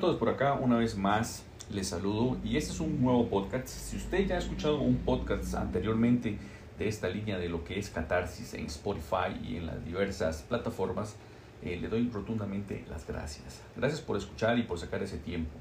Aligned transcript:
Todos 0.00 0.16
por 0.16 0.28
acá, 0.28 0.52
una 0.52 0.76
vez 0.76 0.96
más 0.96 1.44
les 1.70 1.88
saludo 1.88 2.36
y 2.44 2.56
este 2.56 2.70
es 2.70 2.78
un 2.78 3.02
nuevo 3.02 3.28
podcast. 3.28 3.66
Si 3.66 3.96
usted 3.96 4.28
ya 4.28 4.36
ha 4.36 4.38
escuchado 4.38 4.78
un 4.80 4.98
podcast 4.98 5.54
anteriormente 5.54 6.38
de 6.78 6.86
esta 6.86 7.08
línea 7.08 7.36
de 7.36 7.48
lo 7.48 7.64
que 7.64 7.80
es 7.80 7.90
catarsis 7.90 8.54
en 8.54 8.66
Spotify 8.66 9.36
y 9.42 9.56
en 9.56 9.66
las 9.66 9.84
diversas 9.84 10.42
plataformas, 10.42 11.16
eh, 11.62 11.78
le 11.80 11.88
doy 11.88 12.08
rotundamente 12.10 12.84
las 12.88 13.08
gracias. 13.08 13.60
Gracias 13.74 14.00
por 14.00 14.16
escuchar 14.16 14.56
y 14.58 14.62
por 14.62 14.78
sacar 14.78 15.02
ese 15.02 15.18
tiempo. 15.18 15.58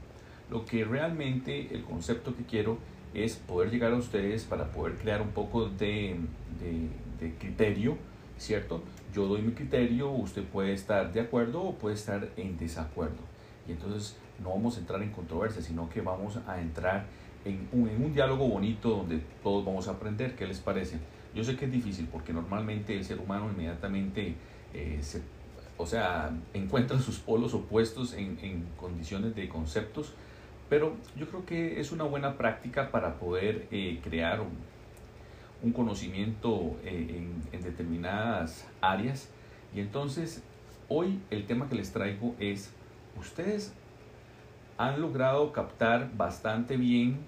Lo 0.52 0.66
que 0.66 0.86
realmente 0.86 1.74
el 1.74 1.84
concepto 1.84 2.36
que 2.36 2.44
quiero 2.44 2.78
es 3.16 3.38
poder 3.38 3.72
llegar 3.72 3.94
a 3.94 3.96
ustedes 3.96 4.44
para 4.44 4.72
poder 4.72 4.98
crear 4.98 5.24
un 5.24 5.30
poco 5.30 5.68
de, 5.68 6.16
de, 6.60 6.90
de 7.26 7.34
criterio, 7.40 7.98
¿cierto? 8.38 8.84
Yo 9.16 9.26
doy 9.26 9.42
mi 9.42 9.54
criterio, 9.54 10.12
usted 10.12 10.44
puede 10.44 10.74
estar 10.74 11.12
de 11.12 11.22
acuerdo 11.22 11.64
o 11.64 11.74
puede 11.74 11.96
estar 11.96 12.30
en 12.38 12.56
desacuerdo 12.60 13.38
y 13.68 13.72
entonces 13.74 14.16
no 14.42 14.50
vamos 14.50 14.78
a 14.78 14.80
entrar 14.80 15.02
en 15.02 15.12
controversia, 15.12 15.62
sino 15.62 15.90
que 15.90 16.02
vamos 16.02 16.40
a 16.48 16.60
entrar 16.60 17.06
en 17.46 17.68
un, 17.72 18.14
diálogo 18.14 18.48
bonito 18.48 18.90
donde 18.90 19.20
todos 19.44 19.66
vamos 19.66 19.88
a 19.88 19.92
aprender. 19.92 20.36
¿Qué 20.36 20.46
les 20.46 20.60
parece? 20.60 21.00
Yo 21.34 21.44
sé 21.44 21.56
que 21.56 21.66
es 21.66 21.72
difícil 21.72 22.08
porque 22.12 22.34
normalmente 22.34 22.96
el 22.96 23.06
ser 23.06 23.20
humano 23.20 23.50
inmediatamente 23.52 24.36
eh, 24.74 25.02
o 25.78 25.86
sea, 25.86 26.32
encuentra 26.54 27.00
sus 27.00 27.20
polos 27.20 27.54
opuestos 27.54 28.14
en, 28.14 28.66
condiciones 28.78 29.36
de 29.36 29.48
conceptos, 29.48 30.14
pero 30.70 30.96
yo 31.16 31.28
creo 31.28 31.46
que 31.46 31.80
es 31.80 31.92
una 31.92 32.04
buena 32.04 32.38
práctica 32.38 32.92
para 32.92 33.20
poder 33.20 33.68
eh, 33.72 34.00
crear 34.04 34.42
un, 34.42 34.68
conocimiento 35.74 36.78
eh, 36.84 37.28
en 37.52 37.62
determinadas 37.62 38.68
áreas. 38.80 39.30
Y 39.76 39.82
entonces, 39.82 40.42
hoy 40.88 41.20
el 41.30 41.46
tema 41.46 41.68
que 41.68 41.76
les 41.76 41.92
traigo 41.92 42.36
es 42.40 42.72
ustedes 43.20 43.74
han 44.78 45.02
logrado 45.02 45.52
captar 45.52 46.16
bastante 46.16 46.78
bien 46.78 47.20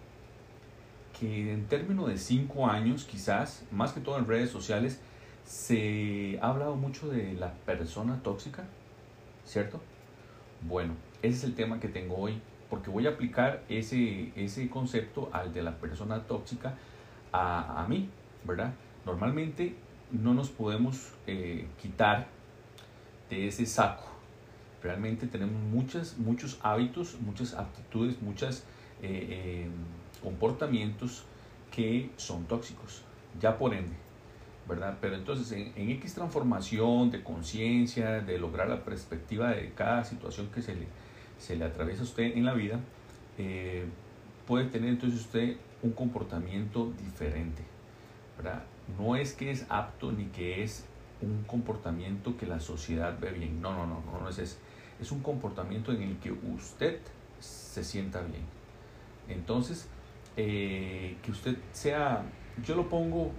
que 1.20 1.52
en 1.52 1.66
términos 1.68 2.08
de 2.08 2.18
cinco 2.18 2.68
años, 2.68 3.06
quizás, 3.06 3.66
más 3.72 3.92
que 3.92 4.00
todo 4.00 4.18
en 4.18 4.28
redes 4.28 4.52
sociales, 4.52 5.02
se 5.44 6.38
ha 6.42 6.50
hablado 6.50 6.76
mucho 6.76 7.10
de 7.10 7.34
la 7.34 7.52
persona 7.66 8.22
tóxica, 8.22 8.66
¿cierto? 9.46 9.82
Bueno, 10.62 10.94
ese 11.24 11.38
es 11.38 11.44
el 11.44 11.56
tema 11.56 11.80
que 11.80 11.88
tengo 11.88 12.18
hoy, 12.18 12.40
porque 12.70 12.92
voy 12.92 13.08
a 13.08 13.12
aplicar 13.12 13.64
ese, 13.68 14.32
ese 14.36 14.70
concepto 14.70 15.30
al 15.34 15.52
de 15.52 15.64
la 15.64 15.76
persona 15.78 16.22
tóxica 16.28 16.76
a, 17.32 17.82
a 17.84 17.88
mí, 17.88 18.10
¿verdad? 18.44 18.74
Normalmente 19.06 19.76
no 20.12 20.34
nos 20.34 20.50
podemos 20.50 21.14
eh, 21.26 21.68
quitar 21.82 22.28
de 23.30 23.48
ese 23.48 23.66
saco 23.66 24.09
realmente 24.82 25.28
tenemos 25.28 25.62
muchas, 25.62 26.18
muchos 26.18 26.60
hábitos, 26.62 27.18
muchas 27.22 27.54
actitudes, 27.54 28.22
muchos 28.22 28.64
eh, 29.02 29.28
eh, 29.30 29.68
comportamientos 30.24 31.24
que 31.72 32.10
son 32.18 32.46
tóxicos, 32.46 33.04
ya 33.40 33.58
por 33.58 33.74
ende, 33.74 33.96
¿verdad? 34.68 34.98
Pero 35.02 35.16
entonces 35.16 35.52
en, 35.52 35.74
en 35.76 35.92
X 35.92 36.16
transformación 36.16 37.12
de 37.12 37.24
conciencia, 37.24 38.22
de 38.22 38.38
lograr 38.38 38.70
la 38.70 38.84
perspectiva 38.84 39.52
de 39.52 39.72
cada 39.74 40.04
situación 40.04 40.48
que 40.54 40.62
se 40.62 40.76
le, 40.76 40.88
se 41.38 41.56
le 41.56 41.66
atraviesa 41.66 42.02
a 42.02 42.06
usted 42.06 42.36
en 42.36 42.46
la 42.46 42.54
vida, 42.54 42.80
eh, 43.38 43.86
puede 44.48 44.66
tener 44.66 44.90
entonces 44.90 45.20
usted 45.20 45.58
un 45.82 45.92
comportamiento 45.92 46.92
diferente, 47.04 47.64
¿verdad? 48.38 48.64
No 48.98 49.16
es 49.16 49.34
que 49.34 49.52
es 49.52 49.66
apto 49.70 50.12
ni 50.12 50.26
que 50.26 50.64
es 50.64 50.86
un 51.22 51.44
comportamiento 51.44 52.36
que 52.38 52.46
la 52.46 52.60
sociedad 52.60 53.18
ve 53.20 53.32
bien. 53.32 53.62
No, 53.62 53.74
no, 53.74 53.86
no, 53.86 54.02
no, 54.06 54.20
no 54.22 54.30
es 54.30 54.40
ese 54.40 54.58
es 55.02 55.12
un 55.12 55.22
comportamiento 55.22 55.92
en 55.92 56.02
el 56.02 56.18
que 56.18 56.32
usted 56.32 57.00
se 57.40 57.84
sienta 57.84 58.22
bien. 58.22 58.44
Entonces, 59.28 59.88
eh, 60.38 61.18
que 61.22 61.32
usted 61.32 61.58
sea, 61.72 62.24
yo 62.66 62.76
lo 62.76 62.90
pongo 62.90 63.32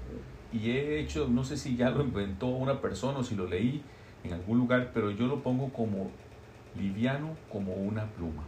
y 0.53 0.71
he 0.71 1.01
hecho, 1.01 1.29
no 1.29 1.45
sé 1.45 1.57
si 1.57 1.77
ya 1.77 1.91
lo 1.91 2.03
inventó 2.03 2.47
una 2.47 2.81
persona 2.81 3.19
o 3.19 3.23
si 3.23 3.35
lo 3.35 3.47
leí 3.47 3.83
en 4.25 4.33
algún 4.33 4.59
lugar, 4.59 4.91
pero 4.93 5.11
yo 5.11 5.27
lo 5.27 5.43
pongo 5.43 5.73
como 5.73 6.11
liviano 6.77 7.37
como 7.51 7.75
una 7.75 8.07
pluma. 8.07 8.45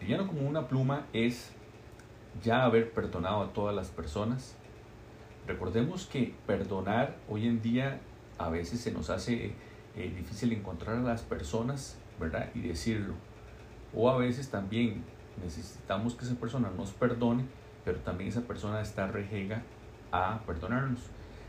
Liviano 0.00 0.26
como 0.26 0.48
una 0.48 0.68
pluma 0.68 1.06
es 1.12 1.52
ya 2.42 2.64
haber 2.64 2.92
perdonado 2.92 3.42
a 3.42 3.52
todas 3.52 3.74
las 3.74 3.88
personas. 3.88 4.56
Recordemos 5.46 6.06
que 6.06 6.34
perdonar 6.46 7.16
hoy 7.28 7.46
en 7.46 7.62
día 7.62 8.00
a 8.38 8.48
veces 8.48 8.80
se 8.80 8.90
nos 8.90 9.10
hace 9.10 9.52
eh, 9.96 10.12
difícil 10.16 10.52
encontrar 10.52 10.96
a 10.96 11.00
las 11.00 11.22
personas, 11.22 11.96
¿verdad? 12.18 12.50
Y 12.54 12.60
decirlo. 12.60 13.14
O 13.94 14.10
a 14.10 14.16
veces 14.16 14.50
también 14.50 15.04
necesitamos 15.42 16.14
que 16.14 16.24
esa 16.24 16.34
persona 16.34 16.70
nos 16.76 16.90
perdone, 16.90 17.44
pero 17.84 17.98
también 17.98 18.30
esa 18.30 18.42
persona 18.42 18.80
está 18.80 19.06
rejega 19.06 19.62
a 20.10 20.40
perdonarnos. 20.46 21.00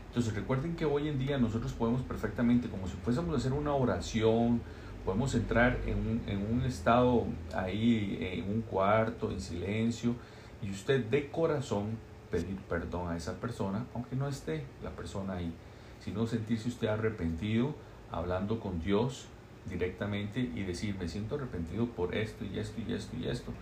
Entonces 0.08 0.34
recuerden 0.34 0.76
que 0.76 0.84
hoy 0.84 1.08
en 1.08 1.18
día 1.18 1.38
nosotros 1.38 1.72
podemos 1.72 2.02
perfectamente, 2.02 2.68
como 2.68 2.86
si 2.86 2.96
fuésemos 2.96 3.34
a 3.34 3.38
hacer 3.38 3.52
una 3.52 3.74
oración, 3.74 4.60
podemos 5.04 5.34
entrar 5.34 5.78
en 5.86 5.98
un, 5.98 6.22
en 6.26 6.52
un 6.52 6.62
estado 6.62 7.24
ahí, 7.54 8.18
en 8.20 8.50
un 8.50 8.62
cuarto, 8.62 9.30
en 9.30 9.40
silencio, 9.40 10.14
y 10.62 10.70
usted 10.70 11.04
de 11.04 11.30
corazón 11.30 11.98
pedir 12.30 12.56
perdón 12.68 13.10
a 13.10 13.16
esa 13.16 13.34
persona, 13.34 13.86
aunque 13.94 14.16
no 14.16 14.28
esté 14.28 14.64
la 14.82 14.90
persona 14.90 15.34
ahí, 15.34 15.52
sino 16.00 16.26
sentirse 16.26 16.68
usted 16.68 16.88
arrepentido 16.88 17.74
hablando 18.10 18.60
con 18.60 18.80
Dios 18.80 19.26
directamente 19.68 20.40
y 20.40 20.62
decir, 20.62 20.96
me 20.98 21.08
siento 21.08 21.34
arrepentido 21.34 21.86
por 21.86 22.14
esto 22.14 22.44
y 22.44 22.58
esto 22.58 22.80
y 22.86 22.92
esto 22.92 23.16
y 23.16 23.26
esto. 23.28 23.52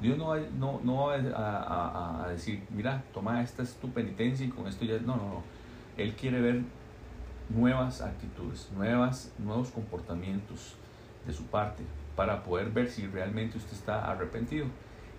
Dios 0.00 0.16
no 0.16 0.34
no, 0.58 0.80
no 0.82 1.06
va 1.06 2.24
a, 2.24 2.28
decir, 2.28 2.62
mira, 2.70 3.02
toma 3.12 3.42
esta 3.42 3.62
es 3.62 3.74
tu 3.74 3.90
penitencia 3.90 4.46
y 4.46 4.48
con 4.48 4.66
esto 4.66 4.84
ya... 4.84 4.98
No, 5.00 5.16
no, 5.16 5.28
no. 5.28 5.42
Él 5.96 6.14
quiere 6.14 6.40
ver 6.40 6.62
nuevas 7.50 8.00
actitudes, 8.00 8.70
nuevas, 8.74 9.34
nuevos 9.38 9.70
comportamientos 9.70 10.74
de 11.26 11.32
su 11.32 11.44
parte 11.46 11.82
para 12.16 12.42
poder 12.42 12.70
ver 12.70 12.88
si 12.88 13.06
realmente 13.06 13.58
usted 13.58 13.72
está 13.72 14.10
arrepentido. 14.10 14.66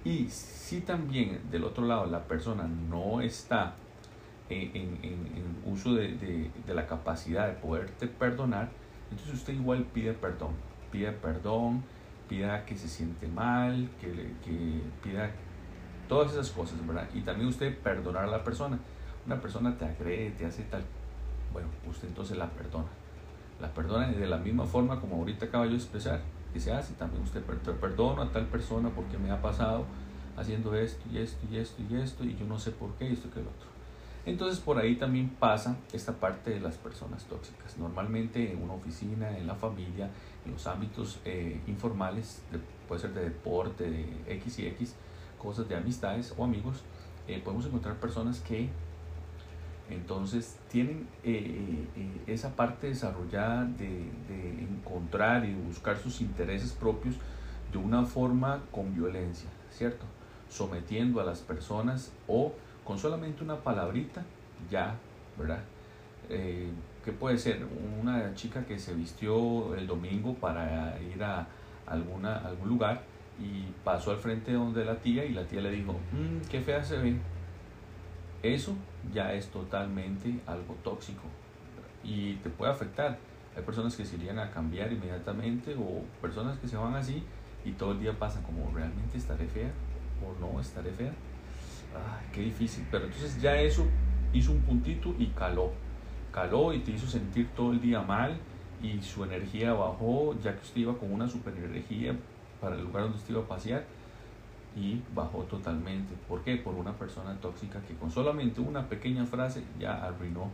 Y 0.04 0.30
si 0.30 0.82
también 0.82 1.42
del 1.52 1.64
otro 1.64 1.86
lado 1.86 2.08
la 2.08 2.24
persona 2.24 2.68
no 2.68 3.22
está 3.22 3.76
en, 4.52 5.62
uso 5.66 5.94
de, 5.94 6.10
de, 6.66 6.74
la 6.74 6.88
capacidad 6.88 7.48
de 7.48 7.54
poderte 7.54 8.08
perdonar, 8.08 8.70
entonces 9.10 9.36
usted 9.36 9.54
igual 9.54 9.86
pide 9.94 10.14
perdón, 10.14 10.52
pide 10.92 11.12
perdón, 11.12 11.84
pida 12.28 12.66
que 12.66 12.76
se 12.78 12.88
siente 12.88 13.28
mal, 13.28 13.90
que, 14.00 14.08
que 14.44 14.82
pida 15.04 15.32
todas 16.08 16.34
esas 16.34 16.50
cosas, 16.50 16.86
¿verdad? 16.86 17.08
Y 17.14 17.22
también 17.22 17.48
usted 17.48 17.78
perdonar 17.78 18.26
a 18.26 18.28
la 18.28 18.44
persona. 18.44 18.78
Una 19.26 19.40
persona 19.40 19.78
te 19.78 19.86
agrede, 19.86 20.32
te 20.32 20.46
hace 20.46 20.64
tal, 20.64 20.84
bueno, 21.54 21.70
usted 21.90 22.08
entonces 22.08 22.38
la 22.38 22.50
perdona. 22.50 22.88
La 23.60 23.72
perdona 23.74 24.08
de 24.08 24.28
la 24.28 24.38
misma 24.38 24.66
forma 24.66 25.00
como 25.00 25.18
ahorita 25.18 25.46
acabo 25.46 25.66
yo 25.66 25.72
de 25.72 25.78
expresar. 25.78 26.22
Dice, 26.54 26.74
ah, 26.74 26.82
sí, 26.82 26.94
también 26.98 27.24
usted 27.24 27.42
perdona 27.44 28.24
a 28.24 28.32
tal 28.32 28.46
persona 28.48 28.90
porque 28.90 29.18
me 29.18 29.32
ha 29.32 29.42
pasado 29.42 29.86
haciendo 30.36 30.76
esto 30.76 31.04
y 31.12 31.20
esto 31.20 31.46
y 31.50 31.58
esto 31.58 31.82
y 31.90 31.96
esto 31.96 32.24
y 32.24 32.36
yo 32.36 32.46
no 32.46 32.58
sé 32.58 32.72
por 32.72 32.92
qué 32.96 33.10
y 33.10 33.14
esto 33.14 33.30
que 33.32 33.40
el 33.40 33.48
otro. 33.48 33.68
Entonces 34.26 34.60
por 34.60 34.78
ahí 34.78 34.96
también 34.98 35.30
pasa 35.30 35.78
esta 35.94 36.14
parte 36.14 36.52
de 36.52 36.60
las 36.60 36.78
personas 36.78 37.26
tóxicas. 37.26 37.78
Normalmente 37.78 38.52
en 38.52 38.62
una 38.62 38.74
oficina, 38.74 39.36
en 39.38 39.48
la 39.48 39.56
familia, 39.56 40.10
en 40.46 40.52
los 40.52 40.68
ámbitos 40.68 41.20
eh, 41.26 41.60
informales, 41.68 42.44
puede 42.88 43.02
ser 43.02 43.14
de 43.14 43.24
deporte, 43.24 43.90
de 43.90 44.06
X 44.28 44.60
y 44.60 44.68
X, 44.68 44.96
cosas 45.40 45.68
de 45.68 45.76
amistades 45.76 46.34
o 46.38 46.44
amigos, 46.44 46.84
eh, 47.28 47.42
podemos 47.44 47.66
encontrar 47.66 47.96
personas 47.96 48.40
que 48.42 48.70
entonces 49.90 50.58
tienen 50.70 51.08
eh, 51.24 51.86
esa 52.28 52.56
parte 52.56 52.88
desarrollada 52.88 53.66
de, 53.66 54.10
de 54.30 54.64
encontrar 54.64 55.44
y 55.46 55.54
buscar 55.54 55.98
sus 55.98 56.22
intereses 56.22 56.72
propios 56.72 57.16
de 57.72 57.78
una 57.78 58.06
forma 58.06 58.62
con 58.72 58.94
violencia, 58.94 59.50
¿cierto? 59.72 60.06
Sometiendo 60.50 61.20
a 61.20 61.24
las 61.24 61.40
personas 61.40 62.14
o 62.28 62.54
con 62.92 63.00
solamente 63.00 63.42
una 63.42 63.56
palabrita, 63.56 64.22
ya, 64.70 64.94
¿verdad? 65.38 65.62
Eh, 66.28 66.70
¿Qué 67.06 67.14
puede 67.14 67.38
ser? 67.38 67.66
Una 68.02 68.36
chica 68.36 68.66
que 68.66 68.78
se 68.78 68.94
vistió 68.94 69.74
el 69.76 69.88
domingo 69.88 70.34
para 70.34 71.00
ir 71.00 71.24
a 71.24 71.48
alguna, 71.88 72.40
algún 72.40 72.68
lugar 72.68 73.02
y 73.40 73.64
pasó 73.86 74.12
al 74.12 74.18
frente 74.18 74.52
donde 74.52 74.84
la 74.84 74.98
tía 74.98 75.24
y 75.24 75.30
la 75.30 75.46
tía 75.46 75.62
le 75.62 75.72
dijo, 75.72 75.94
mmm, 75.94 76.46
qué 76.50 76.60
fea 76.60 76.84
se 76.84 76.98
ve. 76.98 77.16
Eso 78.44 78.76
ya 79.14 79.32
es 79.36 79.48
totalmente 79.48 80.42
algo 80.46 80.76
tóxico 80.84 81.24
y 82.04 82.34
te 82.44 82.50
puede 82.50 82.74
afectar. 82.74 83.18
Hay 83.56 83.64
personas 83.64 83.96
que 83.96 84.04
se 84.04 84.18
irían 84.18 84.38
a 84.38 84.52
cambiar 84.52 84.92
inmediatamente 84.92 85.76
o 85.76 86.04
personas 86.22 86.60
que 86.60 86.68
se 86.68 86.76
van 86.76 86.96
así 86.96 87.24
y 87.64 87.72
todo 87.72 87.94
el 87.94 88.02
día 88.02 88.12
pasan 88.20 88.44
como 88.44 88.70
realmente 88.76 89.18
estaré 89.18 89.48
fea 89.48 89.72
o 90.22 90.38
no 90.42 90.60
estaré 90.60 90.92
fea. 90.92 91.14
Ay, 91.96 92.28
qué 92.34 92.42
difícil. 92.42 92.86
Pero 92.90 93.06
entonces 93.06 93.42
ya 93.42 93.56
eso 93.56 93.86
hizo 94.34 94.52
un 94.52 94.62
puntito 94.62 95.14
y 95.18 95.28
caló. 95.28 95.72
Caló 96.32 96.74
y 96.74 96.80
te 96.80 96.92
hizo 96.92 97.08
sentir 97.08 97.50
todo 97.56 97.72
el 97.72 97.82
día 97.82 98.02
mal 98.02 98.38
y 98.82 99.02
su 99.02 99.24
energía 99.24 99.74
bajó, 99.74 100.36
ya 100.42 100.56
que 100.56 100.62
usted 100.62 100.82
iba 100.82 100.98
con 100.98 101.12
una 101.12 101.28
super 101.28 101.54
energía 101.56 102.16
para 102.60 102.76
el 102.76 102.84
lugar 102.84 103.04
donde 103.04 103.18
usted 103.18 103.32
iba 103.32 103.44
a 103.44 103.48
pasear 103.48 103.86
y 104.76 105.02
bajó 105.14 105.44
totalmente. 105.44 106.16
¿Por 106.28 106.44
qué? 106.44 106.56
Por 106.58 106.76
una 106.76 106.94
persona 106.94 107.36
tóxica 107.42 107.82
que 107.82 107.96
con 107.96 108.10
solamente 108.10 108.62
una 108.62 108.88
pequeña 108.88 109.26
frase 109.26 109.64
ya 109.80 110.06
arruinó 110.06 110.50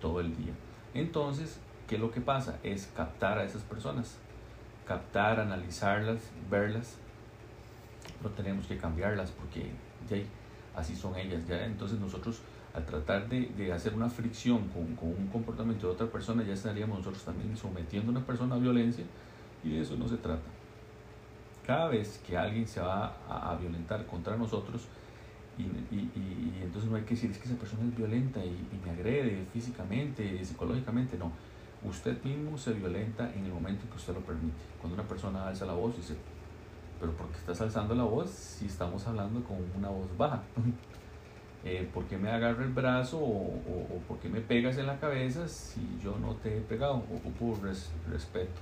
todo 0.00 0.20
el 0.20 0.34
día. 0.36 0.52
Entonces, 0.94 1.60
¿qué 1.86 1.96
es 1.96 2.00
lo 2.00 2.10
que 2.10 2.20
pasa? 2.20 2.58
Es 2.62 2.90
captar 2.96 3.38
a 3.38 3.44
esas 3.44 3.62
personas, 3.62 4.18
captar, 4.86 5.40
analizarlas, 5.40 6.30
verlas. 6.50 6.96
No 8.22 8.30
tenemos 8.30 8.66
que 8.66 8.78
cambiarlas 8.78 9.30
porque 9.32 9.70
ya 10.08 10.16
así 10.78 10.96
son 10.96 11.16
ellas. 11.16 11.46
Ya 11.46 11.64
entonces 11.64 11.98
nosotros 11.98 12.40
al 12.74 12.84
tratar 12.84 13.28
de, 13.28 13.72
hacer 13.72 13.94
una 13.94 14.08
fricción 14.08 14.68
con, 14.68 15.08
un 15.08 15.28
comportamiento 15.28 15.88
de 15.88 15.92
otra 15.94 16.06
persona, 16.06 16.42
ya 16.44 16.54
estaríamos 16.54 16.98
nosotros 16.98 17.24
también 17.24 17.56
sometiendo 17.56 18.10
a 18.10 18.16
una 18.16 18.26
persona 18.26 18.54
a 18.54 18.58
violencia 18.58 19.04
y 19.64 19.70
de 19.70 19.80
eso 19.80 19.96
no 19.96 20.08
se 20.08 20.16
trata. 20.16 20.48
Cada 21.66 21.88
vez 21.88 22.20
que 22.26 22.36
alguien 22.36 22.66
se 22.66 22.80
va 22.80 23.16
a, 23.28 23.56
violentar 23.56 24.06
contra 24.06 24.36
nosotros, 24.36 24.86
y, 25.58 25.62
y, 25.94 26.10
y, 26.14 26.60
entonces 26.62 26.88
no 26.88 26.96
hay 26.96 27.02
que 27.02 27.14
decir 27.14 27.32
es 27.32 27.38
que 27.38 27.48
esa 27.48 27.56
persona 27.56 27.82
es 27.84 27.96
violenta 27.96 28.38
y, 28.44 28.56
me 28.84 28.90
agrede 28.90 29.44
físicamente, 29.52 30.44
psicológicamente, 30.44 31.18
no. 31.18 31.32
Usted 31.82 32.22
mismo 32.24 32.56
se 32.56 32.72
violenta 32.72 33.32
en 33.34 33.44
el 33.44 33.52
momento 33.52 33.88
que 33.90 33.96
usted 33.96 34.14
lo 34.14 34.20
permite. 34.20 34.56
Cuando 34.80 34.94
una 34.94 35.06
persona 35.06 35.46
alza 35.46 35.66
la 35.66 35.74
voz, 35.74 35.96
dice, 35.96 36.14
pero 37.00 37.12
¿por 37.12 37.28
qué 37.28 37.38
estás 37.38 37.60
alzando 37.60 37.94
la 37.94 38.04
voz 38.04 38.30
si 38.30 38.66
estamos 38.66 39.06
hablando 39.06 39.42
con 39.44 39.58
una 39.76 39.88
voz 39.88 40.08
baja? 40.16 40.42
eh, 41.64 41.88
¿por 41.92 42.04
qué 42.04 42.16
me 42.16 42.30
agarra 42.30 42.64
el 42.64 42.72
brazo 42.72 43.18
o, 43.18 43.56
o, 43.56 44.02
por 44.06 44.18
qué 44.18 44.28
me 44.28 44.40
pegas 44.40 44.78
en 44.78 44.86
la 44.86 44.98
cabeza 44.98 45.48
si 45.48 45.80
yo 46.02 46.16
no 46.18 46.34
te 46.34 46.58
he 46.58 46.60
pegado? 46.60 46.96
Ocupo 46.96 47.58
res, 47.62 47.90
respeto. 48.10 48.60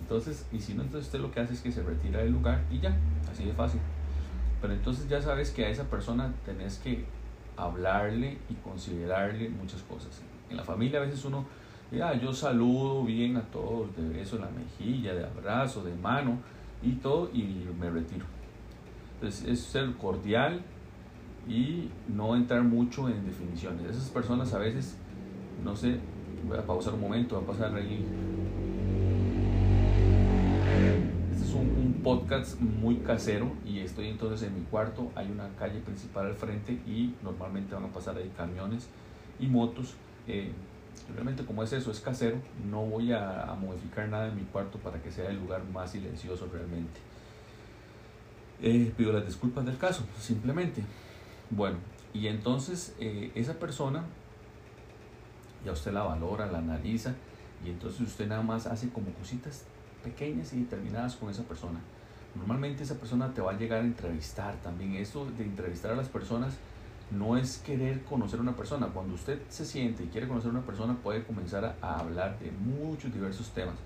Entonces, 0.00 0.46
y 0.52 0.60
si 0.60 0.74
no, 0.74 0.82
entonces 0.82 1.06
usted 1.06 1.20
lo 1.20 1.32
que 1.32 1.40
hace 1.40 1.54
es 1.54 1.60
que 1.60 1.72
se 1.72 1.82
retira 1.82 2.20
del 2.20 2.32
lugar 2.32 2.62
y 2.70 2.78
ya, 2.80 2.94
así 3.30 3.44
de 3.44 3.52
fácil. 3.52 3.80
Pero 4.60 4.72
entonces 4.72 5.08
ya 5.08 5.20
sabes 5.20 5.50
que 5.50 5.64
a 5.64 5.68
esa 5.68 5.84
persona 5.84 6.32
tenés 6.44 6.78
que 6.78 7.04
hablarle 7.56 8.38
y 8.48 8.54
considerarle 8.56 9.48
muchas 9.48 9.82
cosas. 9.82 10.22
En 10.50 10.56
la 10.56 10.64
familia 10.64 11.00
a 11.00 11.04
veces 11.04 11.24
uno, 11.24 11.44
ya, 11.90 12.14
yo 12.14 12.32
saludo 12.32 13.04
bien 13.04 13.36
a 13.36 13.42
todos, 13.42 13.96
de 13.96 14.08
beso 14.08 14.36
en 14.36 14.42
la 14.42 14.50
mejilla, 14.50 15.14
de 15.14 15.24
abrazo, 15.24 15.82
de 15.82 15.94
mano 15.94 16.38
y 16.82 16.92
todo, 16.92 17.30
y 17.32 17.66
me 17.78 17.90
retiro. 17.90 18.24
Entonces 19.14 19.48
es 19.48 19.60
ser 19.60 19.92
cordial, 19.94 20.62
y 21.48 21.90
no 22.08 22.34
entrar 22.34 22.62
mucho 22.62 23.08
en 23.08 23.24
definiciones. 23.24 23.86
Esas 23.86 24.10
personas 24.10 24.52
a 24.52 24.58
veces, 24.58 24.96
no 25.64 25.76
sé, 25.76 25.98
voy 26.46 26.58
a 26.58 26.66
pausar 26.66 26.94
un 26.94 27.00
momento, 27.00 27.36
voy 27.36 27.44
a 27.44 27.46
pasar 27.46 27.74
ahí. 27.74 28.04
Este 31.32 31.44
es 31.44 31.54
un, 31.54 31.86
podcast 32.02 32.60
muy 32.60 32.98
casero 32.98 33.50
y 33.64 33.80
estoy 33.80 34.06
entonces 34.06 34.46
en 34.46 34.54
mi 34.54 34.64
cuarto. 34.66 35.10
Hay 35.16 35.28
una 35.28 35.48
calle 35.58 35.80
principal 35.80 36.26
al 36.26 36.34
frente 36.34 36.74
y 36.86 37.14
normalmente 37.20 37.74
van 37.74 37.84
a 37.84 37.88
pasar 37.88 38.16
ahí 38.16 38.30
camiones 38.36 38.88
y 39.40 39.48
motos. 39.48 39.94
Eh, 40.28 40.52
realmente 41.12 41.44
como 41.44 41.62
es 41.62 41.72
eso, 41.72 41.90
es 41.90 42.00
casero, 42.00 42.38
no 42.70 42.82
voy 42.82 43.12
a, 43.12 43.44
a 43.44 43.54
modificar 43.54 44.08
nada 44.08 44.28
en 44.28 44.36
mi 44.36 44.42
cuarto 44.42 44.78
para 44.78 45.00
que 45.02 45.10
sea 45.10 45.30
el 45.30 45.38
lugar 45.38 45.64
más 45.64 45.92
silencioso 45.92 46.48
realmente. 46.52 47.00
Eh, 48.62 48.92
pido 48.96 49.12
las 49.12 49.26
disculpas 49.26 49.64
del 49.66 49.76
caso, 49.76 50.04
simplemente. 50.18 50.82
Bueno, 51.50 51.78
y 52.12 52.26
entonces 52.28 52.94
eh, 52.98 53.30
esa 53.34 53.54
persona 53.54 54.04
ya 55.64 55.72
usted 55.72 55.92
la 55.92 56.02
valora, 56.02 56.46
la 56.46 56.58
analiza 56.58 57.14
y 57.64 57.70
entonces 57.70 58.00
usted 58.00 58.26
nada 58.26 58.42
más 58.42 58.66
hace 58.66 58.88
como 58.88 59.10
cositas 59.12 59.64
pequeñas 60.02 60.52
y 60.52 60.60
determinadas 60.60 61.16
con 61.16 61.28
esa 61.30 61.42
persona. 61.42 61.80
Normalmente 62.34 62.82
esa 62.82 62.94
persona 62.96 63.32
te 63.34 63.40
va 63.40 63.52
a 63.52 63.58
llegar 63.58 63.80
a 63.80 63.84
entrevistar 63.84 64.54
también. 64.62 64.94
Eso 64.94 65.26
de 65.36 65.44
entrevistar 65.44 65.92
a 65.92 65.96
las 65.96 66.08
personas 66.08 66.54
no 67.10 67.36
es 67.36 67.58
querer 67.58 68.02
conocer 68.04 68.38
a 68.38 68.42
una 68.42 68.56
persona. 68.56 68.88
Cuando 68.88 69.14
usted 69.14 69.40
se 69.48 69.64
siente 69.64 70.04
y 70.04 70.06
quiere 70.08 70.26
conocer 70.26 70.50
a 70.50 70.54
una 70.54 70.62
persona 70.62 70.96
puede 71.02 71.24
comenzar 71.24 71.76
a, 71.80 71.98
hablar 71.98 72.38
de 72.38 72.50
muchos 72.50 73.12
diversos 73.12 73.50
temas. 73.50 73.76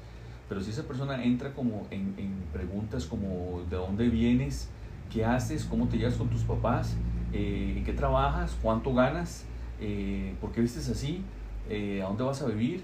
Pero 0.48 0.60
si 0.60 0.70
esa 0.70 0.82
persona 0.84 1.22
entra 1.22 1.52
como 1.52 1.86
en, 1.90 2.42
preguntas 2.52 3.04
como 3.04 3.62
de 3.68 3.76
dónde 3.76 4.08
vienes, 4.08 4.68
qué 5.12 5.24
haces, 5.24 5.64
cómo 5.64 5.88
te 5.88 5.98
llevas 5.98 6.14
con 6.14 6.28
tus 6.28 6.42
papás, 6.42 6.96
eh, 7.32 7.74
en 7.76 7.84
qué 7.84 7.92
trabajas, 7.92 8.56
cuánto 8.60 8.92
ganas, 8.94 9.44
eh, 9.80 10.34
por 10.40 10.50
qué 10.50 10.60
vistes 10.60 10.88
así, 10.88 11.22
eh, 11.68 12.02
a 12.02 12.06
dónde 12.06 12.24
vas 12.24 12.42
a 12.42 12.46
vivir, 12.46 12.82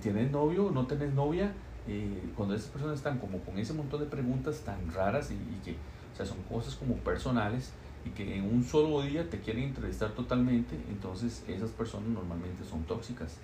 tienes 0.00 0.30
novio, 0.30 0.70
no 0.72 0.86
tienes 0.86 1.12
novia. 1.12 1.52
cuando 2.36 2.54
esas 2.54 2.70
personas 2.70 2.96
están 2.96 3.18
como 3.18 3.38
con 3.38 3.58
ese 3.58 3.74
montón 3.74 4.00
de 4.00 4.06
preguntas 4.06 4.60
tan 4.60 4.90
raras 4.92 5.30
y, 5.30 5.36
que 5.64 5.72
o 5.72 6.16
sea, 6.16 6.24
son 6.24 6.38
cosas 6.48 6.74
como 6.74 6.94
personales 6.96 7.72
y 8.04 8.10
que 8.10 8.36
en 8.36 8.44
un 8.44 8.64
solo 8.64 9.02
día 9.02 9.28
te 9.28 9.40
quieren 9.40 9.64
entrevistar 9.64 10.10
totalmente, 10.12 10.76
entonces 10.88 11.44
esas 11.48 11.70
personas 11.70 12.08
normalmente 12.08 12.64
son 12.64 12.82
tóxicas. 12.84 13.36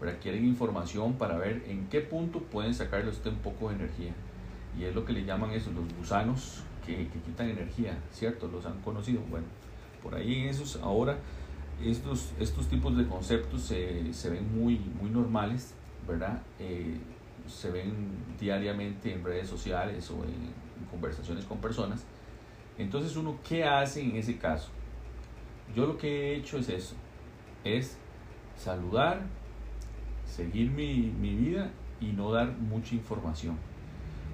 pero 0.00 0.18
Quieren 0.20 0.44
información 0.44 1.14
para 1.14 1.36
ver 1.36 1.64
en 1.66 1.86
qué 1.88 2.00
punto 2.00 2.40
pueden 2.40 2.74
sacarle 2.74 3.08
a 3.08 3.10
usted 3.10 3.30
un 3.30 3.38
poco 3.38 3.68
de 3.68 3.76
energía. 3.76 4.12
Y 4.78 4.84
es 4.84 4.94
lo 4.94 5.04
que 5.04 5.12
le 5.12 5.24
llaman 5.24 5.50
eso, 5.50 5.70
los 5.72 5.84
gusanos 5.98 6.62
que, 6.86 7.08
quitan 7.26 7.50
energía, 7.50 7.98
¿cierto? 8.12 8.48
Los 8.48 8.64
han 8.66 8.80
conocido. 8.80 9.20
Bueno, 9.28 9.46
por 10.02 10.14
ahí 10.14 10.40
en 10.40 10.48
esos, 10.48 10.76
ahora 10.76 11.18
estos, 11.84 12.32
estos 12.38 12.68
tipos 12.68 12.96
de 12.96 13.06
conceptos 13.06 13.62
se, 13.62 14.12
se 14.12 14.30
ven 14.30 14.58
muy, 14.58 14.80
muy 15.00 15.10
normales, 15.10 15.74
¿verdad? 16.06 16.42
Eh, 16.58 16.98
se 17.46 17.70
ven 17.70 17.94
diariamente 18.38 19.12
en 19.12 19.24
redes 19.24 19.48
sociales 19.48 20.10
o 20.10 20.24
en, 20.24 20.68
conversaciones 20.90 21.44
con 21.44 21.58
personas. 21.58 22.04
Entonces 22.78 23.16
uno, 23.16 23.36
¿qué 23.46 23.64
hace 23.64 24.00
en 24.02 24.16
ese 24.16 24.38
caso? 24.38 24.70
Yo 25.74 25.86
lo 25.86 25.98
que 25.98 26.08
he 26.08 26.36
hecho 26.36 26.58
es 26.58 26.68
eso, 26.68 26.94
es 27.64 27.98
saludar, 28.56 29.22
seguir 30.24 30.70
mi, 30.70 31.12
mi 31.20 31.34
vida 31.34 31.70
y 32.00 32.06
no 32.06 32.32
dar 32.32 32.52
mucha 32.52 32.94
información. 32.94 33.56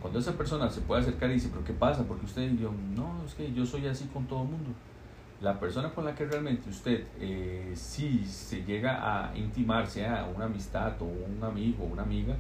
Cuando 0.00 0.19
esa 0.19 0.32
persona 0.32 0.69
se 0.69 0.82
puede 0.82 1.00
acercar 1.00 1.31
y 1.31 1.35
dice, 1.35 1.49
pero 1.50 1.64
¿qué 1.64 1.73
pasa? 1.73 2.05
Porque 2.05 2.26
usted 2.26 2.52
yo, 2.58 2.70
no, 2.94 3.25
es 3.26 3.35
que 3.35 3.50
yo 3.55 3.64
soy 3.64 3.87
así 3.87 4.05
con 4.12 4.26
todo 4.26 4.43
el 4.43 4.50
mundo. 4.50 4.70
La 5.40 5.58
persona 5.58 5.90
con 5.90 6.04
la 6.04 6.14
que 6.14 6.26
realmente 6.26 6.68
usted, 6.68 7.07
eh, 7.18 7.73
si 7.75 8.25
se 8.26 8.62
llega 8.62 9.30
a 9.30 9.37
intimar, 9.37 9.87
sea 9.87 10.30
una 10.35 10.45
amistad 10.45 11.00
o 11.00 11.07
un 11.07 11.42
amigo 11.42 11.85
o 11.85 11.87
una 11.87 12.02
amiga, 12.02 12.37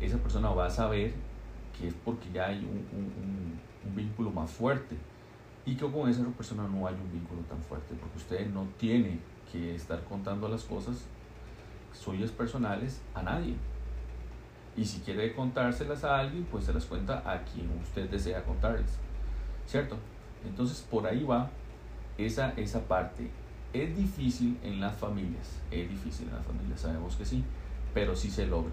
esa 0.00 0.16
persona 0.16 0.48
va 0.48 0.66
a 0.66 0.70
saber 0.70 1.12
que 1.78 1.88
es 1.88 1.94
porque 2.04 2.30
ya 2.32 2.46
hay 2.46 2.58
un 2.58 3.94
vínculo 3.94 4.30
más 4.30 4.50
fuerte 4.50 4.96
y 5.66 5.76
que 5.76 5.90
con 5.90 6.08
esa 6.08 6.24
persona 6.24 6.68
no 6.68 6.86
hay 6.86 6.94
un 6.94 7.10
vínculo 7.10 7.40
tan 7.42 7.60
fuerte, 7.62 7.94
porque 7.94 8.18
usted 8.18 8.50
no 8.50 8.66
tiene 8.78 9.18
que 9.50 9.74
estar 9.74 10.02
contando 10.04 10.48
las 10.48 10.64
cosas 10.64 11.04
suyas 11.92 12.30
personales 12.30 13.00
a 13.14 13.22
nadie. 13.22 13.56
Y 14.76 14.84
si 14.84 15.00
quiere 15.00 15.34
contárselas 15.34 16.04
a 16.04 16.18
alguien, 16.18 16.44
pues 16.50 16.64
se 16.64 16.74
las 16.74 16.84
cuenta 16.84 17.22
a 17.30 17.44
quien 17.44 17.70
usted 17.80 18.10
desea 18.10 18.44
contarles. 18.44 18.98
¿Cierto? 19.66 19.96
Entonces 20.44 20.86
por 20.90 21.06
ahí 21.06 21.24
va 21.24 21.50
esa, 22.18 22.50
esa 22.56 22.80
parte. 22.80 23.30
Es 23.72 23.96
difícil 23.96 24.58
en 24.62 24.80
las 24.80 24.96
familias, 24.96 25.60
es 25.70 25.88
difícil 25.88 26.28
en 26.28 26.34
las 26.34 26.44
familias, 26.44 26.80
sabemos 26.80 27.16
que 27.16 27.24
sí, 27.24 27.42
pero 27.92 28.14
sí 28.14 28.30
se 28.30 28.46
logra. 28.46 28.72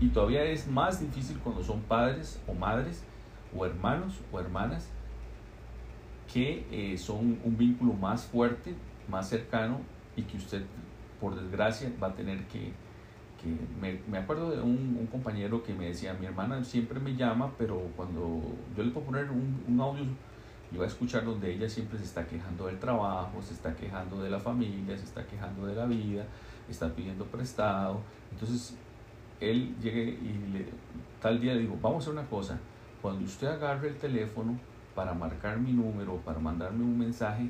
Y 0.00 0.08
todavía 0.10 0.44
es 0.44 0.68
más 0.68 1.00
difícil 1.00 1.38
cuando 1.38 1.64
son 1.64 1.80
padres 1.80 2.40
o 2.46 2.54
madres 2.54 3.02
o 3.56 3.66
hermanos 3.66 4.20
o 4.30 4.38
hermanas 4.38 4.88
que 6.32 6.66
eh, 6.70 6.98
son 6.98 7.38
un 7.44 7.56
vínculo 7.56 7.94
más 7.94 8.26
fuerte, 8.26 8.74
más 9.08 9.28
cercano 9.28 9.80
y 10.16 10.22
que 10.22 10.36
usted, 10.36 10.62
por 11.20 11.34
desgracia, 11.40 11.90
va 12.02 12.08
a 12.08 12.14
tener 12.14 12.46
que, 12.46 12.72
que 13.40 13.48
me, 13.80 14.00
me, 14.08 14.18
acuerdo 14.18 14.50
de 14.50 14.60
un, 14.60 14.96
un, 15.00 15.06
compañero 15.06 15.62
que 15.62 15.74
me 15.74 15.86
decía, 15.86 16.14
mi 16.14 16.26
hermana 16.26 16.62
siempre 16.64 17.00
me 17.00 17.16
llama, 17.16 17.52
pero 17.56 17.80
cuando 17.96 18.42
yo 18.76 18.82
le 18.82 18.90
puedo 18.90 19.06
poner 19.06 19.30
un, 19.30 19.64
un 19.66 19.80
audio, 19.80 20.04
yo 20.70 20.78
voy 20.78 20.84
a 20.84 20.88
escuchar 20.88 21.24
donde 21.24 21.54
ella 21.54 21.68
siempre 21.68 21.98
se 21.98 22.04
está 22.04 22.26
quejando 22.26 22.66
del 22.66 22.78
trabajo, 22.78 23.40
se 23.40 23.54
está 23.54 23.74
quejando 23.74 24.22
de 24.22 24.28
la 24.28 24.38
familia, 24.38 24.96
se 24.98 25.04
está 25.04 25.26
quejando 25.26 25.66
de 25.66 25.74
la 25.74 25.86
vida, 25.86 26.26
está 26.68 26.94
pidiendo 26.94 27.24
prestado. 27.24 28.00
Entonces, 28.30 28.76
él 29.40 29.74
llegue 29.80 30.02
y 30.02 30.52
le, 30.52 30.66
tal 31.22 31.40
día 31.40 31.54
le 31.54 31.60
digo, 31.60 31.78
vamos 31.80 31.98
a 32.06 32.10
hacer 32.10 32.12
una 32.12 32.28
cosa, 32.28 32.58
cuando 33.00 33.24
usted 33.24 33.46
agarre 33.46 33.88
el 33.88 33.96
teléfono 33.96 34.58
para 34.98 35.14
marcar 35.14 35.56
mi 35.60 35.72
número, 35.72 36.16
para 36.16 36.40
mandarme 36.40 36.82
un 36.82 36.98
mensaje, 36.98 37.48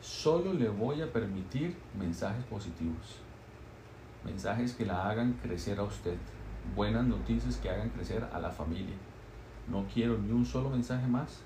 solo 0.00 0.52
le 0.52 0.68
voy 0.68 1.02
a 1.02 1.12
permitir 1.12 1.76
mensajes 1.98 2.44
positivos 2.44 3.20
mensajes 4.24 4.74
que 4.74 4.86
la 4.86 5.08
hagan 5.08 5.32
crecer 5.42 5.78
a 5.78 5.84
usted, 5.84 6.16
buenas 6.76 7.04
noticias 7.04 7.56
que 7.56 7.70
hagan 7.70 7.88
crecer 7.90 8.24
a 8.32 8.38
la 8.38 8.50
familia. 8.50 8.94
No 9.68 9.84
quiero 9.92 10.18
ni 10.18 10.30
un 10.32 10.44
solo 10.44 10.70
mensaje 10.70 11.06
más 11.06 11.40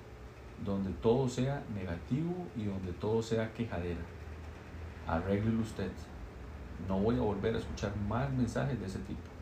donde 0.65 0.91
todo 1.03 1.29
sea 1.29 1.63
negativo 1.75 2.35
y 2.57 2.65
donde 2.65 2.93
todo 2.93 3.23
sea 3.23 3.53
quejadera. 3.53 4.01
Arréglelo 5.07 5.61
usted. 5.61 5.91
No 6.89 6.99
voy 6.99 7.17
a 7.17 7.21
volver 7.21 7.55
a 7.55 7.59
escuchar 7.59 7.93
más 8.09 8.31
mensajes 8.33 8.79
de 8.79 8.87
ese 8.87 8.99
tipo. 9.01 9.34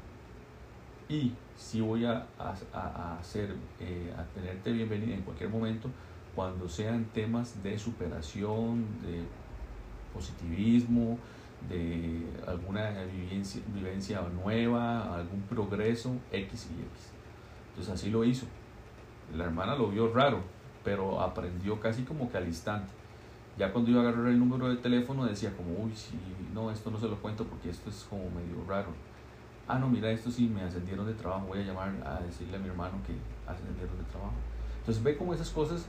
Y 1.12 1.35
si 1.57 1.83
voy 1.83 2.07
a, 2.07 2.26
a, 2.38 3.19
hacer, 3.19 3.54
eh, 3.78 4.14
a 4.16 4.25
tenerte 4.35 4.73
bienvenida 4.73 5.14
en 5.14 5.21
cualquier 5.21 5.50
momento 5.50 5.90
cuando 6.35 6.66
sean 6.66 7.04
temas 7.12 7.62
de 7.62 7.78
superación, 7.78 8.87
de 9.02 9.23
positivismo, 10.14 11.19
de 11.69 12.23
alguna 12.47 12.90
vivencia, 13.04 13.61
vivencia 13.75 14.23
nueva, 14.42 15.14
algún 15.14 15.42
progreso, 15.42 16.12
X 16.33 16.69
y 16.71 16.81
X. 16.81 17.11
Entonces 17.69 17.92
así 17.92 18.11
lo 18.11 18.25
hizo. 18.25 18.47
La 19.37 19.45
hermana 19.45 19.76
lo 19.76 19.88
vio 19.88 20.11
raro, 20.12 20.40
pero 20.83 21.21
aprendió 21.21 21.78
casi 21.78 22.04
como 22.04 22.31
que 22.31 22.38
al 22.38 22.47
instante. 22.47 22.90
Ya 23.59 23.71
cuando 23.71 23.90
iba 23.90 24.00
a 24.00 24.09
agarrar 24.09 24.28
el 24.28 24.38
número 24.38 24.71
de 24.71 24.76
teléfono 24.76 25.26
decía 25.26 25.54
como, 25.54 25.85
uy, 25.85 25.92
sí, 25.95 26.19
no, 26.54 26.71
esto 26.71 26.90
no 26.90 26.99
se 26.99 27.07
lo 27.07 27.16
cuento 27.21 27.45
porque 27.45 27.69
esto 27.69 27.90
es 27.90 28.07
como 28.09 28.31
medio 28.31 28.64
raro 28.66 28.88
ah, 29.66 29.78
no, 29.78 29.88
mira, 29.88 30.11
esto 30.11 30.31
sí 30.31 30.49
me 30.49 30.62
ascendieron 30.62 31.07
de 31.07 31.14
trabajo, 31.14 31.47
voy 31.47 31.61
a 31.61 31.62
llamar 31.62 32.02
a 32.07 32.23
decirle 32.23 32.57
a 32.57 32.61
mi 32.61 32.69
hermano 32.69 33.02
que 33.07 33.14
ascendieron 33.47 33.97
de 33.99 34.04
trabajo. 34.04 34.35
Entonces 34.81 35.02
ve 35.02 35.16
cómo 35.16 35.35
esas 35.35 35.50
cosas 35.50 35.87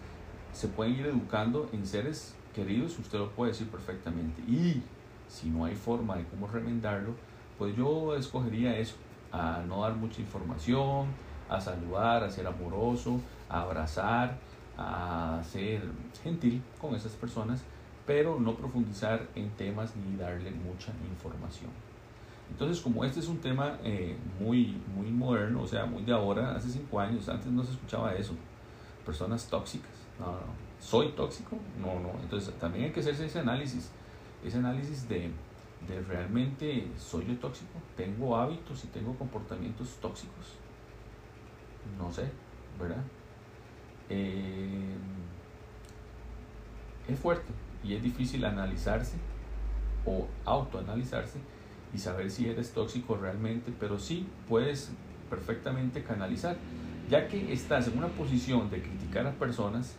se 0.52 0.68
pueden 0.70 0.94
ir 0.96 1.06
educando 1.08 1.70
en 1.74 1.86
seres 1.86 2.34
queridos, 2.54 2.98
usted 3.00 3.18
lo 3.18 3.36
puede 3.36 3.52
decir 3.52 3.70
perfectamente. 3.70 4.42
Y 4.42 4.84
si 5.28 5.50
no 5.50 5.66
hay 5.66 5.76
forma 5.76 6.18
de 6.18 6.26
cómo 6.26 6.48
remendarlo, 6.48 7.16
pues 7.58 7.76
yo 7.76 8.16
escogería 8.16 8.78
eso, 8.78 8.96
a 9.32 9.64
no 9.68 9.82
dar 9.82 9.96
mucha 9.96 10.22
información, 10.22 11.08
a 11.48 11.60
saludar, 11.60 12.24
a 12.24 12.30
ser 12.30 12.48
amoroso, 12.48 13.20
a 13.50 13.62
abrazar, 13.62 14.40
a 14.78 15.42
ser 15.44 15.82
gentil 16.22 16.62
con 16.80 16.96
esas 16.96 17.14
personas, 17.14 17.62
pero 18.06 18.40
no 18.40 18.56
profundizar 18.56 19.32
en 19.36 19.56
temas 19.56 19.96
ni 19.96 20.16
darle 20.16 20.52
mucha 20.52 20.92
información. 21.12 21.93
Entonces, 22.50 22.82
como 22.82 23.04
este 23.04 23.20
es 23.20 23.28
un 23.28 23.40
tema 23.40 23.78
eh, 23.84 24.16
muy, 24.40 24.78
muy 24.96 25.10
moderno, 25.10 25.62
o 25.62 25.68
sea, 25.68 25.86
muy 25.86 26.04
de 26.04 26.14
ahora, 26.14 26.56
hace 26.56 26.70
cinco 26.70 27.00
años, 27.00 27.28
antes 27.30 27.48
no 27.48 27.64
se 27.64 27.72
escuchaba 27.72 28.14
eso, 28.14 28.34
personas 29.06 29.48
tóxicas, 29.48 29.92
no, 30.20 30.28
no, 30.28 30.40
soy 30.80 31.10
tóxico, 31.10 31.58
no, 31.80 32.00
no, 32.00 32.12
entonces 32.22 32.54
también 32.60 32.86
hay 32.86 32.92
que 32.92 33.00
hacerse 33.00 33.26
ese 33.26 33.40
análisis, 33.40 33.92
ese 34.44 34.58
análisis 34.58 35.08
de, 35.10 35.32
de 35.88 36.02
realmente 36.08 36.88
soy 36.98 37.26
yo 37.26 37.36
tóxico, 37.38 37.80
tengo 37.98 38.38
hábitos 38.38 38.84
y 38.84 38.88
tengo 38.88 39.16
comportamientos 39.16 39.98
tóxicos, 40.02 40.54
no 41.98 42.12
sé, 42.12 42.30
¿verdad? 42.80 43.04
Eh, 44.10 44.96
es 47.08 47.20
fuerte 47.20 47.52
y 47.84 47.96
es 47.96 48.04
difícil 48.04 48.46
analizarse 48.46 49.18
o 50.06 50.28
autoanalizarse 50.46 51.40
y 51.94 52.00
saber 52.00 52.32
si 52.32 52.50
eres 52.50 52.74
tóxico 52.74 53.16
realmente, 53.16 53.72
pero 53.80 54.00
sí 54.00 54.26
puedes 54.50 54.92
perfectamente 55.30 56.04
canalizar, 56.04 56.58
ya 57.10 57.28
que 57.28 57.54
estás 57.54 57.88
en 57.88 57.98
una 57.98 58.08
posición 58.08 58.70
de 58.70 58.82
criticar 58.82 59.28
a 59.28 59.32
personas 59.32 59.96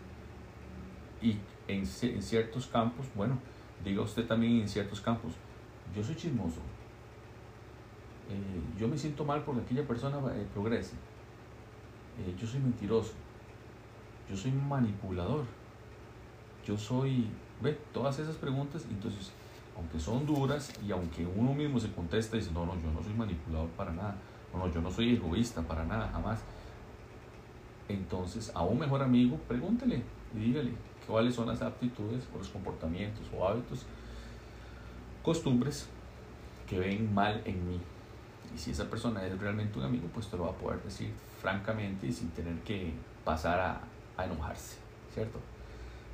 y 1.22 1.36
en, 1.68 1.86
ciertos 1.86 2.66
campos, 2.66 3.06
bueno, 3.14 3.38
diga 3.84 4.02
usted 4.02 4.26
también 4.26 4.60
en 4.60 4.68
ciertos 4.68 5.00
campos, 5.00 5.32
yo 5.94 6.02
soy 6.02 6.16
chismoso, 6.16 6.60
eh, 8.30 8.60
yo 8.78 8.88
me 8.88 8.98
siento 8.98 9.24
mal 9.24 9.42
porque 9.42 9.62
aquella 9.62 9.86
persona 9.86 10.18
eh, 10.34 10.46
progrese, 10.52 10.94
eh, 12.18 12.34
yo 12.38 12.46
soy 12.46 12.60
mentiroso, 12.60 13.12
yo 14.28 14.36
soy 14.36 14.50
manipulador, 14.50 15.44
yo 16.66 16.76
soy, 16.76 17.28
ve, 17.62 17.78
todas 17.92 18.18
esas 18.18 18.36
preguntas, 18.36 18.84
entonces 18.90 19.30
aunque 19.76 19.98
son 19.98 20.26
duras 20.26 20.72
y 20.86 20.92
aunque 20.92 21.26
uno 21.26 21.52
mismo 21.54 21.80
se 21.80 21.90
contesta 21.92 22.36
y 22.36 22.40
dice, 22.40 22.52
no, 22.52 22.64
no, 22.64 22.74
yo 22.80 22.90
no 22.92 23.02
soy 23.02 23.14
manipulador 23.14 23.68
para 23.70 23.92
nada, 23.92 24.16
no, 24.52 24.60
no, 24.60 24.72
yo 24.72 24.80
no 24.80 24.90
soy 24.90 25.14
egoísta 25.14 25.62
para 25.62 25.84
nada, 25.84 26.08
jamás. 26.12 26.40
Entonces, 27.88 28.52
a 28.54 28.62
un 28.62 28.78
mejor 28.78 29.02
amigo, 29.02 29.38
pregúntele 29.48 30.02
y 30.34 30.38
dígale 30.38 30.72
cuáles 31.06 31.34
son 31.34 31.48
las 31.48 31.60
aptitudes 31.60 32.26
o 32.34 32.38
los 32.38 32.48
comportamientos 32.48 33.26
o 33.36 33.46
hábitos, 33.46 33.84
costumbres 35.22 35.88
que 36.68 36.78
ven 36.78 37.12
mal 37.12 37.42
en 37.44 37.68
mí. 37.68 37.80
Y 38.54 38.58
si 38.58 38.70
esa 38.70 38.88
persona 38.88 39.26
es 39.26 39.38
realmente 39.38 39.78
un 39.78 39.84
amigo, 39.84 40.08
pues 40.14 40.28
te 40.28 40.36
lo 40.36 40.44
va 40.44 40.50
a 40.50 40.54
poder 40.54 40.82
decir 40.82 41.12
francamente 41.40 42.06
y 42.06 42.12
sin 42.12 42.30
tener 42.30 42.60
que 42.60 42.92
pasar 43.24 43.58
a, 43.58 43.80
a 44.16 44.24
enojarse, 44.24 44.78
¿cierto? 45.12 45.40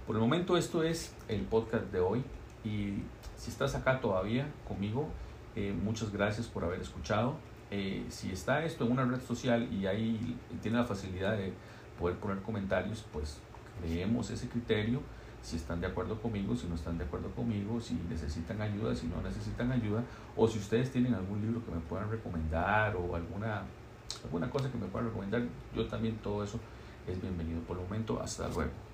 Por 0.07 0.17
el 0.17 0.23
momento 0.23 0.57
esto 0.57 0.83
es 0.83 1.15
el 1.29 1.43
podcast 1.43 1.85
de 1.93 2.01
hoy 2.01 2.25
y 2.65 3.03
si 3.37 3.51
estás 3.51 3.75
acá 3.75 4.01
todavía 4.01 4.47
conmigo, 4.67 5.09
eh, 5.57 5.73
muchas 5.73 6.13
gracias 6.13 6.47
por 6.47 6.65
haber 6.65 6.81
escuchado. 6.81 7.37
Eh, 7.71 8.05
si 8.09 8.31
está 8.33 8.65
esto 8.65 8.85
en 8.85 8.93
una 8.93 9.05
red 9.05 9.21
social 9.21 9.73
y 9.73 9.87
ahí 9.87 10.37
tiene 10.61 10.79
la 10.79 10.85
facilidad 10.85 11.37
de 11.37 11.53
poder 11.99 12.17
poner 12.19 12.43
comentarios, 12.43 13.05
pues 13.13 13.39
creemos 13.81 14.31
ese 14.31 14.49
criterio. 14.49 15.01
Si 15.43 15.57
están 15.57 15.81
de 15.81 15.87
acuerdo 15.87 16.21
conmigo, 16.21 16.55
si 16.55 16.67
no 16.67 16.75
están 16.75 16.99
de 16.99 17.05
acuerdo 17.05 17.31
conmigo, 17.31 17.81
si 17.81 17.95
necesitan 18.11 18.61
ayuda, 18.61 18.95
si 18.95 19.07
no 19.07 19.23
necesitan 19.23 19.73
ayuda, 19.73 20.05
o 20.37 20.47
si 20.47 20.59
ustedes 20.59 20.93
tienen 20.93 21.15
algún 21.15 21.41
libro 21.41 21.65
que 21.65 21.71
me 21.71 21.81
puedan 21.81 22.11
recomendar 22.11 22.95
o 22.97 23.17
alguna, 23.17 23.63
alguna 24.23 24.51
cosa 24.51 24.71
que 24.71 24.77
me 24.77 24.87
puedan 24.87 25.09
recomendar, 25.09 25.43
yo 25.75 25.87
también 25.87 26.19
todo 26.19 26.45
eso 26.45 26.61
es 27.07 27.21
bienvenido. 27.23 27.63
Por 27.63 27.79
el 27.79 27.85
momento, 27.85 28.21
hasta 28.21 28.49
luego. 28.49 28.90